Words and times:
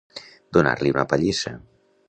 Donar-li 0.57 0.95
una 0.95 1.05
pallissa. 1.13 1.57